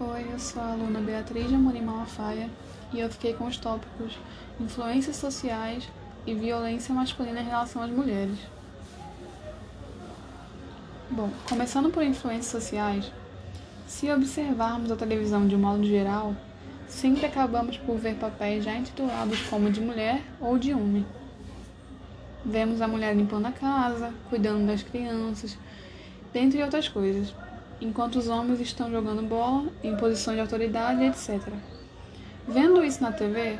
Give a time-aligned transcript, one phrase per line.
[0.00, 2.48] Oi, eu sou a aluna Beatriz de Amorim Malafaia
[2.92, 4.16] e eu fiquei com os tópicos
[4.60, 5.88] influências sociais
[6.24, 8.38] e violência masculina em relação às mulheres.
[11.10, 13.10] Bom, começando por influências sociais,
[13.88, 16.32] se observarmos a televisão de um modo geral,
[16.86, 21.04] sempre acabamos por ver papéis já intitulados como de mulher ou de homem.
[22.46, 25.58] Vemos a mulher limpando a casa, cuidando das crianças,
[26.32, 27.34] dentre outras coisas
[27.80, 31.40] enquanto os homens estão jogando bola em posições de autoridade, etc.
[32.46, 33.58] Vendo isso na TV,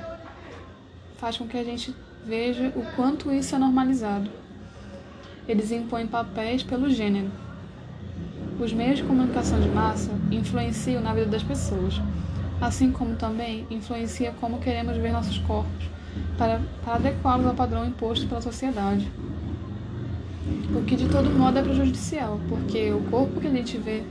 [1.19, 1.95] faz com que a gente
[2.25, 4.31] veja o quanto isso é normalizado.
[5.47, 7.31] Eles impõem papéis pelo gênero.
[8.61, 12.01] Os meios de comunicação de massa influenciam na vida das pessoas,
[12.61, 15.89] assim como também influencia como queremos ver nossos corpos,
[16.37, 19.11] para, para adequá-los ao padrão imposto pela sociedade.
[20.75, 24.05] O que de todo modo é prejudicial, porque o corpo que a gente vê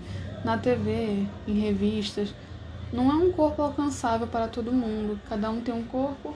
[0.44, 2.34] na TV, em revistas,
[2.92, 5.20] não é um corpo alcançável para todo mundo.
[5.30, 6.34] Cada um tem um corpo,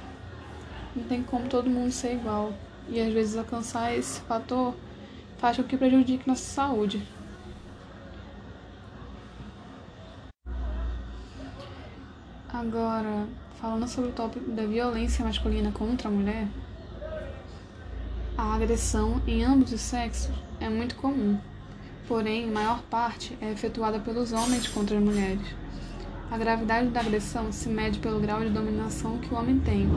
[0.96, 2.54] não tem como todo mundo ser igual.
[2.90, 4.76] E às vezes alcançar esse fator
[5.38, 7.02] faz com que prejudique nossa saúde.
[12.54, 13.28] Agora,
[13.60, 16.48] falando sobre o tópico da violência masculina contra a mulher,
[18.42, 21.38] a agressão em ambos os sexos é muito comum,
[22.08, 25.46] porém, maior parte é efetuada pelos homens contra as mulheres.
[26.32, 29.88] A gravidade da agressão se mede pelo grau de dominação que o homem tem.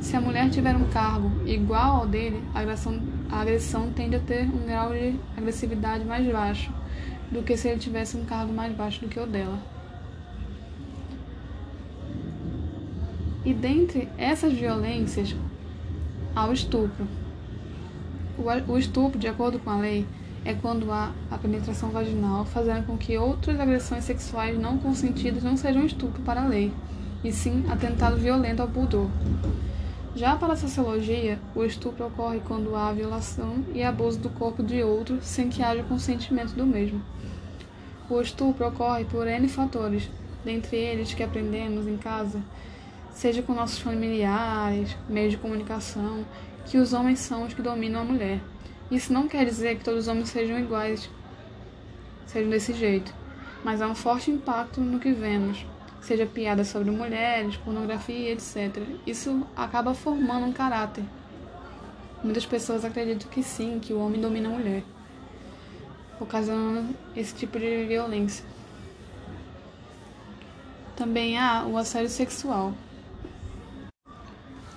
[0.00, 4.20] Se a mulher tiver um cargo igual ao dele, a agressão, a agressão tende a
[4.20, 6.72] ter um grau de agressividade mais baixo
[7.30, 9.60] do que se ele tivesse um cargo mais baixo do que o dela.
[13.44, 15.36] E dentre essas violências,
[16.34, 17.06] há o estupro,
[18.38, 20.06] o estupro, de acordo com a lei,
[20.44, 25.56] é quando há a penetração vaginal, fazendo com que outras agressões sexuais não consentidas não
[25.56, 26.72] sejam estupro para a lei,
[27.22, 29.08] e sim atentado violento ao pudor.
[30.14, 34.82] Já para a sociologia, o estupro ocorre quando há violação e abuso do corpo de
[34.82, 37.02] outro sem que haja consentimento do mesmo.
[38.08, 40.08] O estupro ocorre por N fatores,
[40.44, 42.40] dentre eles que aprendemos em casa,
[43.10, 46.24] seja com nossos familiares, meios de comunicação
[46.66, 48.40] que os homens são os que dominam a mulher.
[48.90, 51.08] Isso não quer dizer que todos os homens sejam iguais,
[52.26, 53.14] sejam desse jeito,
[53.64, 55.64] mas há um forte impacto no que vemos,
[56.00, 58.82] seja piada sobre mulheres, pornografia, etc.
[59.06, 61.04] Isso acaba formando um caráter.
[62.22, 64.82] Muitas pessoas acreditam que sim, que o homem domina a mulher,
[66.20, 68.44] ocasionando esse tipo de violência.
[70.96, 72.72] Também há o assédio sexual,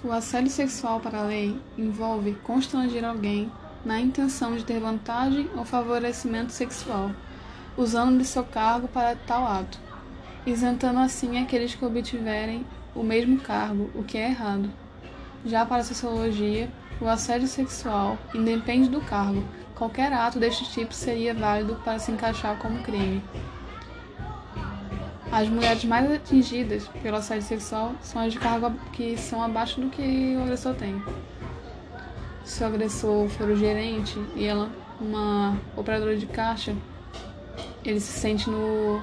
[0.04, 3.52] o assédio sexual para a lei envolve constranger alguém
[3.84, 7.12] na intenção de ter vantagem ou favorecimento sexual,
[7.76, 9.80] usando de seu cargo para tal ato,
[10.46, 14.70] isentando assim aqueles que obtiverem o mesmo cargo, o que é errado.
[15.46, 16.70] Já para a sociologia,
[17.02, 19.44] o assédio sexual independe do cargo.
[19.76, 23.24] Qualquer ato deste tipo seria válido para se encaixar como crime.
[25.32, 29.90] As mulheres mais atingidas pelo assédio sexual são as de cargo que são abaixo do
[29.90, 31.02] que o agressor tem.
[32.46, 34.72] Se o agressor for o gerente e ela
[35.02, 36.74] uma operadora de caixa,
[37.84, 39.02] ele se sente no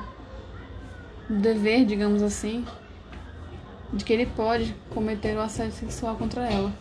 [1.29, 2.65] dever, digamos assim,
[3.93, 6.73] de que ele pode cometer o assédio sexual contra ela.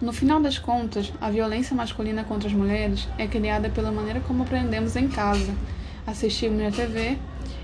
[0.00, 4.44] No final das contas, a violência masculina contra as mulheres é criada pela maneira como
[4.44, 5.52] aprendemos em casa
[6.06, 7.18] assistimos na TV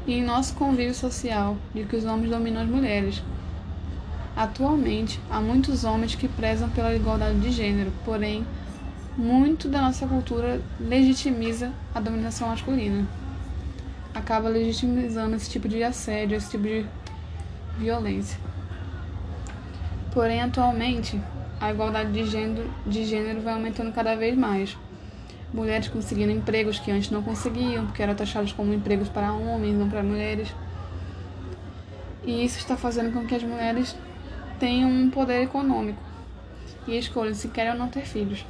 [0.07, 3.23] e em nosso convívio social de que os homens dominam as mulheres.
[4.37, 8.47] Atualmente, há muitos homens que prezam pela igualdade de gênero, porém,
[9.17, 13.07] muito da nossa cultura legitimiza a dominação masculina.
[14.15, 16.87] Acaba legitimizando esse tipo de assédio, esse tipo de
[17.79, 18.39] violência.
[20.13, 21.21] Porém, atualmente,
[21.61, 24.77] a igualdade de gênero, de gênero vai aumentando cada vez mais
[25.53, 29.89] mulheres conseguindo empregos que antes não conseguiam, porque eram taxados como empregos para homens, não
[29.89, 30.53] para mulheres.
[32.25, 33.97] E isso está fazendo com que as mulheres
[34.59, 36.01] tenham um poder econômico
[36.87, 38.45] e escolham se querem ou não ter filhos.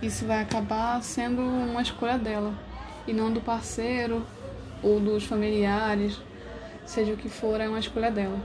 [0.00, 2.54] Isso vai acabar sendo uma escolha dela
[3.06, 4.24] e não do parceiro
[4.82, 6.20] ou dos familiares,
[6.86, 8.38] seja o que for, é uma escolha dela.